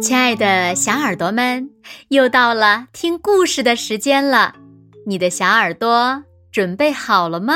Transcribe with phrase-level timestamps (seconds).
[0.00, 1.70] 亲爱的小耳朵们，
[2.08, 4.54] 又到了听故事的时间了，
[5.06, 7.54] 你的小耳朵准备好了吗？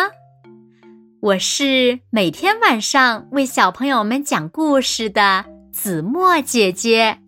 [1.21, 7.19] 我是每天晚上为小朋友们讲故事的子墨姐姐。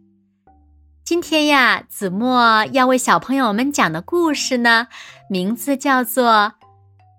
[1.02, 4.88] 今天呀，子墨要为小朋友们讲的故事呢，
[5.30, 6.26] 名字叫做《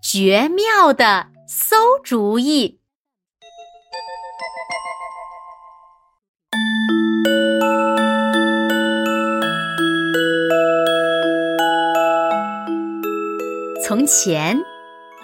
[0.04, 2.70] 绝妙的馊主意》。
[13.87, 14.61] 从前，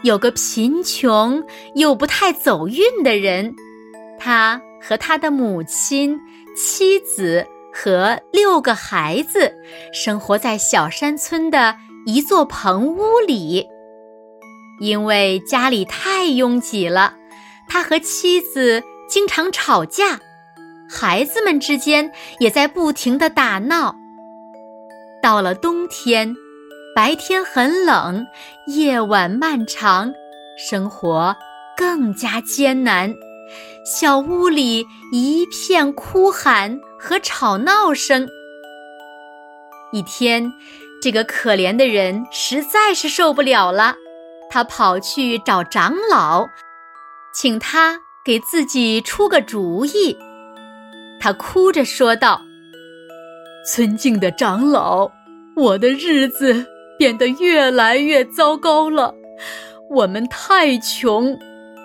[0.03, 1.44] 有个贫穷
[1.76, 3.53] 又不太走运的人，
[4.17, 6.17] 他和他的母亲、
[6.55, 9.53] 妻子和六个孩子
[9.91, 13.67] 生活在小山村的一座棚屋里。
[14.80, 17.14] 因为家里太拥挤了，
[17.67, 20.17] 他和妻子经常吵架，
[20.89, 23.94] 孩子们之间也在不停的打闹。
[25.22, 26.34] 到了冬天。
[26.95, 28.27] 白天很冷，
[28.67, 30.13] 夜晚漫长，
[30.55, 31.35] 生活
[31.75, 33.11] 更加艰难。
[33.83, 38.30] 小屋里一片哭喊和吵闹声。
[39.91, 40.53] 一天，
[41.02, 43.95] 这个可怜的人实在是受不了了，
[44.52, 46.47] 他跑去找长老，
[47.33, 50.16] 请他给自己出个主意。
[51.19, 52.39] 他哭着说道
[53.66, 55.11] ：“尊敬的长老，
[55.55, 56.67] 我的日子……”
[57.04, 59.14] 变得越来越糟糕了。
[59.90, 61.38] 我们太穷，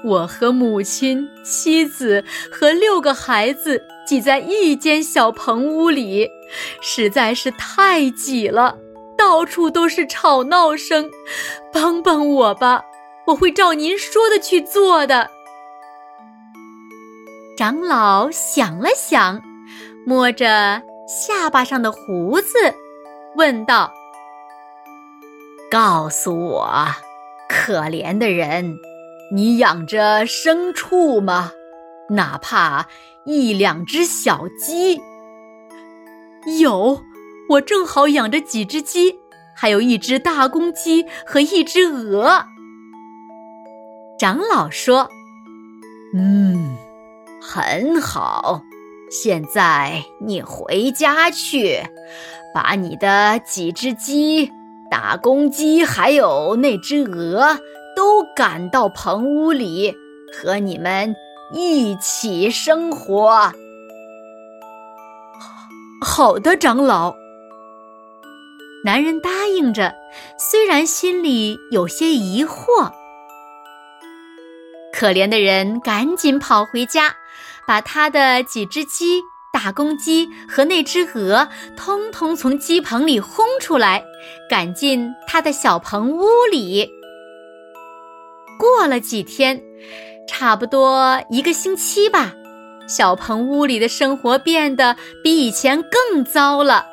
[0.05, 6.31] 我和母亲、妻子和六个孩子挤在一间小棚屋里，
[6.81, 8.79] 实在是太挤了，
[9.17, 11.11] 到处都是吵闹声。
[11.73, 12.85] 帮帮我吧，
[13.27, 15.29] 我会照您说的去做的。
[17.57, 19.43] 长老想了想，
[20.07, 22.55] 摸着下巴上的胡子，
[23.35, 23.93] 问道。
[25.71, 26.87] 告诉我，
[27.49, 28.79] 可怜的人，
[29.31, 31.53] 你养着牲畜吗？
[32.09, 32.87] 哪怕
[33.27, 34.99] 一两只小鸡。
[36.59, 37.03] 有，
[37.51, 39.19] 我正好养着几只鸡，
[39.55, 42.47] 还有一只大公鸡和一只鹅。
[44.19, 45.07] 长老说
[46.17, 46.75] ：“嗯，
[47.43, 48.63] 很好。
[49.11, 51.79] 现在你回家去，
[52.55, 54.51] 把你的几只鸡。”
[54.91, 57.59] 大公鸡还有那只鹅
[57.95, 59.95] 都赶到棚屋里，
[60.33, 61.15] 和你们
[61.53, 63.53] 一起生活。
[66.01, 67.15] 好的，长老。
[68.85, 69.95] 男人答应着，
[70.39, 72.93] 虽然心里有些疑惑。
[74.93, 77.15] 可怜的人赶紧跑回家，
[77.67, 79.21] 把他的几只鸡。
[79.53, 84.05] 大公鸡和那只鹅通通从鸡棚里轰出来，
[84.49, 86.89] 赶进他的小棚屋里。
[88.59, 89.61] 过了几天，
[90.29, 92.33] 差不多一个星期吧，
[92.89, 96.87] 小棚屋里的生活变得比以前更糟了。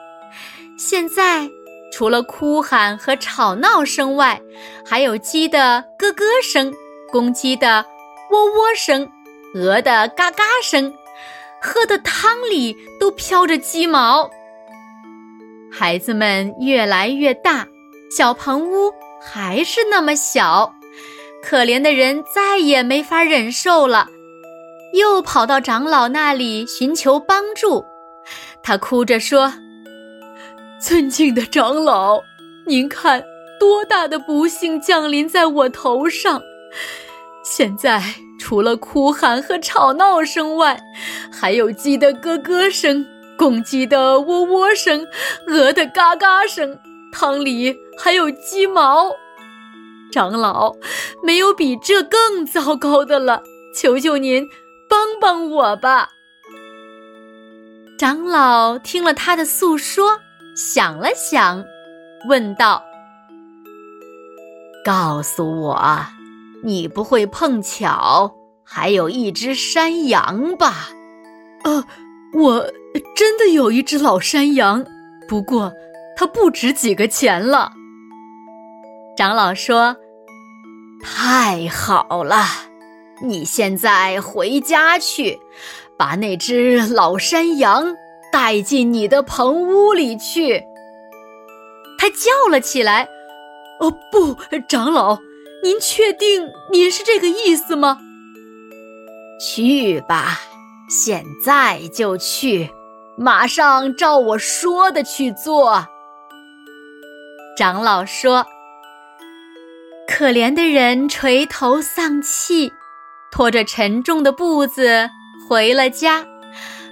[0.78, 1.50] 现在，
[1.92, 4.42] 除了哭喊和吵闹声外，
[4.86, 6.74] 还有鸡的咯咯声、
[7.12, 7.86] 公鸡的
[8.32, 9.10] 喔喔声、
[9.54, 10.94] 鹅的嘎嘎声。
[11.66, 14.30] 喝的汤里都飘着鸡毛。
[15.72, 17.68] 孩子们越来越大，
[18.16, 20.72] 小棚屋还是那么小，
[21.44, 24.08] 可怜的人再也没法忍受了，
[24.94, 27.84] 又跑到长老那里寻求帮助。
[28.62, 29.52] 他哭着说
[30.80, 32.22] ：“尊敬的长老，
[32.68, 33.24] 您看，
[33.60, 36.42] 多大的不幸降临在我头上！
[37.44, 38.02] 现在……”
[38.40, 40.80] 除了哭喊和吵闹声外，
[41.32, 43.06] 还有鸡的咯咯声、
[43.38, 45.06] 公鸡的喔喔声、
[45.48, 46.78] 鹅的嘎嘎声，
[47.12, 49.12] 汤里还有鸡毛。
[50.12, 50.76] 长老，
[51.24, 53.42] 没有比这更糟糕的了，
[53.76, 54.48] 求求您
[54.88, 56.10] 帮帮我吧。
[57.98, 60.20] 长老听了他的诉说，
[60.56, 61.64] 想了想，
[62.28, 62.84] 问道
[64.86, 66.06] ：“告诉我。”
[66.66, 70.90] 你不会碰巧还有一只山羊吧？
[71.64, 71.84] 呃，
[72.34, 72.66] 我
[73.16, 74.84] 真的有一只老山羊，
[75.28, 75.72] 不过
[76.18, 77.72] 它不值几个钱了。
[79.16, 79.96] 长老说
[81.06, 82.44] ：“太好了，
[83.22, 85.40] 你现在回家去，
[85.96, 87.96] 把那只老山羊
[88.32, 90.64] 带进你的棚屋里去。”
[92.00, 93.08] 他叫了起来
[93.80, 94.36] ：“哦，不，
[94.68, 95.20] 长老。”
[95.66, 97.98] 您确定您是这个意思吗？
[99.42, 100.40] 去吧，
[100.88, 102.70] 现在就去，
[103.18, 105.84] 马上照我说的去做。”
[107.58, 108.46] 长老说
[110.08, 112.72] ：“可怜的人垂头丧气，
[113.32, 115.10] 拖着沉重的步子
[115.50, 116.24] 回了家，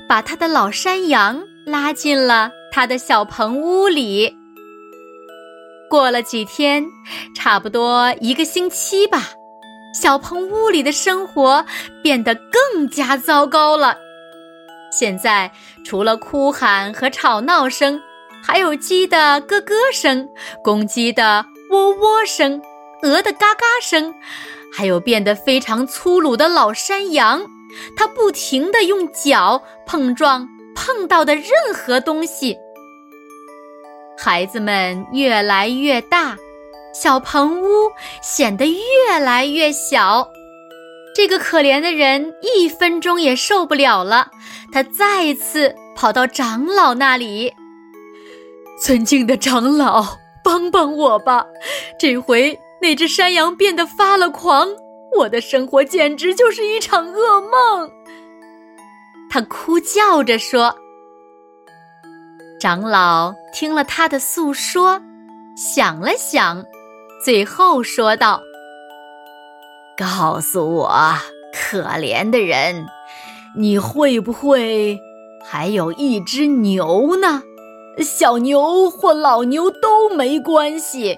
[0.09, 4.35] 把他的老山羊拉进了他的小棚屋里。
[5.93, 6.83] 过了几天，
[7.35, 9.29] 差不多一个星期吧，
[9.93, 11.63] 小棚屋里的生活
[12.01, 13.95] 变得更加糟糕了。
[14.91, 15.51] 现在
[15.85, 18.01] 除了哭喊和吵闹声。”
[18.43, 20.27] 还有鸡的咯咯声，
[20.63, 22.59] 公鸡的喔喔声，
[23.03, 24.11] 鹅的嘎嘎声，
[24.75, 27.45] 还有变得非常粗鲁的老山羊，
[27.95, 32.57] 它不停地用脚碰撞碰到的任何东西。
[34.23, 36.37] 孩子们越来越大，
[36.93, 37.91] 小棚屋
[38.21, 40.25] 显得越来越小。
[41.13, 44.31] 这个可怜的人一分钟也受不了了，
[44.71, 47.53] 他再次跑到长老那里。
[48.79, 50.05] 尊敬的长老，
[50.41, 51.45] 帮帮我吧！
[51.99, 54.69] 这回那只山羊变得发了狂，
[55.17, 57.91] 我的生活简直就是一场噩梦。
[59.29, 60.73] 他哭叫着说。
[62.63, 65.01] 长老听了他的诉说，
[65.57, 66.63] 想了想，
[67.21, 68.41] 最后说道
[69.99, 70.89] ：“告诉我，
[71.51, 72.85] 可怜的人，
[73.57, 74.97] 你会不会
[75.45, 77.43] 还有一只牛呢？”
[78.01, 81.17] 小牛或老牛都没关系。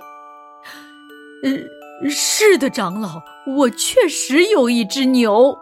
[1.44, 3.22] 呃，是的，长老，
[3.56, 5.56] 我确实有一只牛。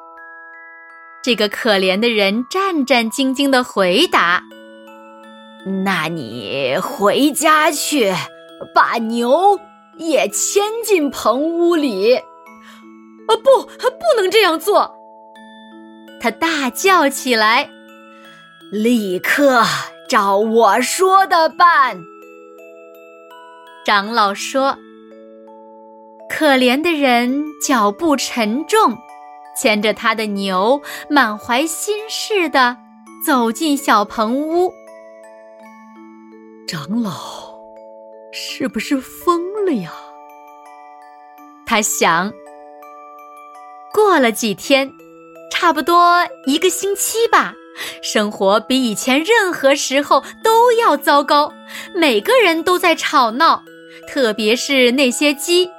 [1.21, 4.41] 这个可怜的人战战兢兢的回答
[5.83, 8.13] ：“那你回家去，
[8.73, 9.59] 把牛
[9.97, 12.15] 也牵进棚屋里。”
[13.27, 14.93] 啊，不，不能这样做！
[16.19, 17.69] 他大叫起来
[18.71, 19.63] ：“立刻！”
[20.09, 21.97] 照我说的办。
[23.83, 24.77] 长老说
[26.29, 28.95] ：“可怜的人脚步沉重，
[29.59, 30.79] 牵着他的牛，
[31.09, 32.77] 满怀心事的
[33.25, 34.71] 走进小棚屋。
[36.73, 37.53] 长老
[38.31, 39.93] 是不是疯了呀？”
[41.67, 42.33] 他想。
[43.93, 44.91] 过了几天，
[45.51, 47.53] 差不多一个星期吧。
[48.01, 51.53] 生活比以前任何时候都要糟糕，
[51.93, 53.63] 每个人都在吵闹，
[54.07, 55.69] 特别是那些鸡。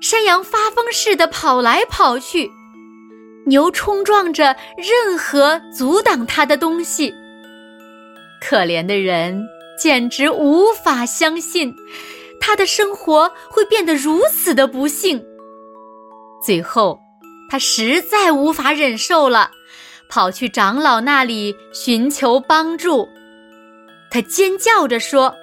[0.00, 2.48] 山羊发疯似的跑来跑去，
[3.46, 7.12] 牛冲撞着任何阻挡它的东西。
[8.40, 9.44] 可怜的人
[9.78, 11.74] 简直无法相信，
[12.40, 15.24] 他的生活会变得如此的不幸。
[16.44, 17.00] 最后，
[17.50, 19.50] 他实在无法忍受了。
[20.10, 23.06] 跑去长老那里寻求帮助，
[24.10, 25.34] 他尖叫着说：“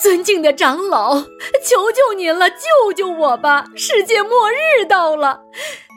[0.00, 1.20] 尊敬的长老，
[1.64, 3.66] 求求您了，救救我吧！
[3.74, 5.40] 世界末日到了，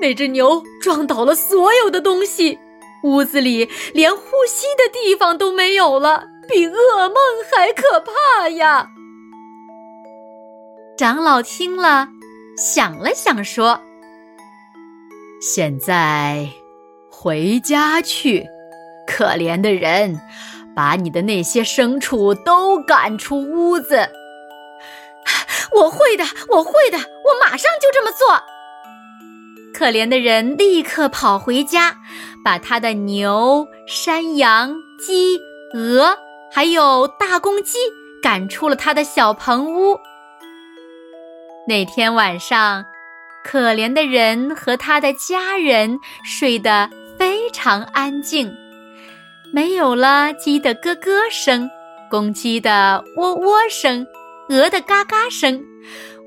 [0.01, 2.57] 那只牛撞倒了所有的东西，
[3.03, 6.73] 屋子里连呼吸的地方都没有了，比噩
[7.09, 7.15] 梦
[7.51, 8.89] 还可怕呀！”
[10.97, 12.07] 长老听了，
[12.57, 13.79] 想了想说
[15.41, 16.47] ：“现在。”
[17.09, 18.45] 回家去，
[19.07, 20.21] 可怜的人，
[20.75, 24.07] 把你的那些牲畜都赶出屋子。
[25.73, 28.39] 我会的，我会的，我马上就这么做。
[29.73, 31.95] 可怜的人立刻跑回家，
[32.43, 35.39] 把他的牛、山羊、鸡、
[35.73, 36.15] 鹅，
[36.55, 37.77] 还有大公鸡
[38.23, 39.99] 赶出了他的小棚屋。
[41.67, 42.85] 那天晚上，
[43.43, 46.89] 可怜的人和他的家人睡得。
[47.19, 48.53] 非常安静，
[49.53, 51.69] 没有了鸡的咯咯声，
[52.09, 54.05] 公鸡的喔喔声，
[54.49, 55.61] 鹅的嘎嘎声。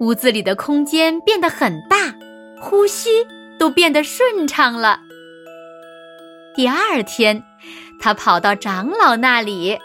[0.00, 2.14] 屋子里的空间变得很大，
[2.58, 3.10] 呼吸
[3.58, 5.00] 都变得顺畅了。
[6.54, 7.42] 第二天，
[8.00, 9.78] 他跑到长老那里，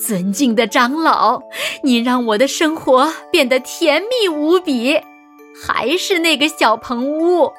[0.00, 1.40] 尊敬的长老，
[1.82, 5.00] 你让我的生活变得甜蜜无比。
[5.58, 7.50] 还是那个小棚屋，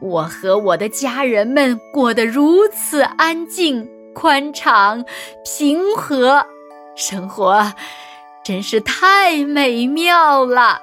[0.00, 5.02] 我和我的家人们过得如此安静、宽敞、
[5.44, 6.44] 平和，
[6.94, 7.72] 生活
[8.44, 10.78] 真是太美妙了。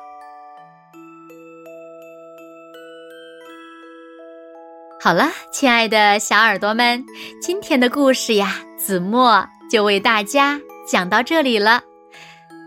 [4.99, 7.05] 好了，亲爱的小耳朵们，
[7.39, 11.81] 今天的故事呀，子墨就为大家讲到这里了。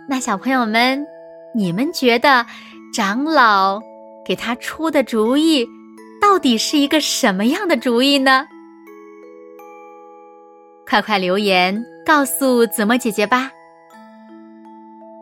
[0.09, 1.07] 那小朋友们，
[1.55, 2.45] 你们觉得
[2.93, 3.81] 长老？
[4.25, 5.67] 给他出的主意，
[6.21, 8.47] 到底是一个什么样的主意呢？
[10.87, 13.51] 快快留言告诉子墨姐姐吧。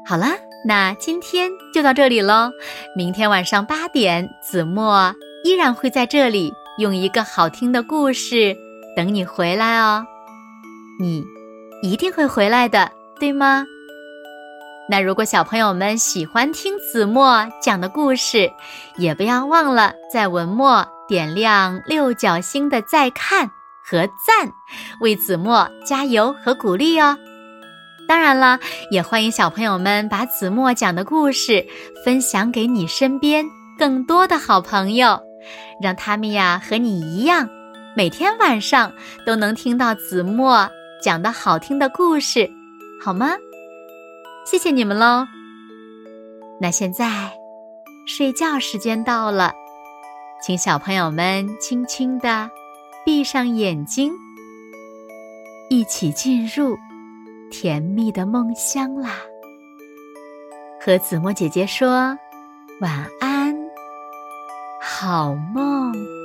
[0.05, 0.27] 好了，
[0.65, 2.51] 那今天就到这里喽。
[2.97, 8.57] 明天晚上八点，子墨依然会在这里用一个好听的故事
[8.97, 10.05] 等你回来哦。
[10.99, 11.25] 你
[11.83, 12.91] 一定会回来的，
[13.21, 13.65] 对吗？
[14.89, 18.51] 那如果小朋友们喜欢听子墨讲的故事，
[18.97, 23.51] 也不要忘了在文末点亮六角星的再看
[23.85, 24.53] 和赞，
[25.01, 27.19] 为子墨加油和鼓励哦。
[28.09, 28.59] 当然了，
[28.91, 31.67] 也欢迎小朋友们把子墨讲的故事
[32.05, 33.45] 分享给你身边
[33.77, 35.21] 更多的好朋友，
[35.83, 37.49] 让他们呀和你一样，
[37.97, 38.93] 每天晚上
[39.27, 40.71] 都能听到子墨
[41.03, 42.51] 讲的好听的故事，
[43.01, 43.31] 好吗？
[44.45, 45.27] 谢谢你们喽。
[46.61, 47.31] 那现在
[48.07, 49.53] 睡觉时间到了，
[50.43, 52.51] 请小朋友们轻轻的
[53.05, 54.13] 闭上眼睛，
[55.69, 56.77] 一起进入
[57.51, 59.11] 甜蜜的梦乡啦。
[60.81, 62.17] 和子墨姐姐说
[62.81, 63.55] 晚安，
[64.81, 66.16] 好梦。